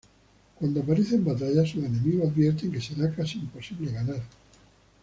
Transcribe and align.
Cuando 0.57 0.81
aparece 0.81 1.13
en 1.13 1.23
batalla, 1.25 1.61
sus 1.63 1.83
enemigos 1.83 2.31
advierten 2.31 2.71
que 2.71 2.81
será 2.81 3.13
casi 3.13 3.37
imposible 3.37 3.91
ganar. 3.91 4.23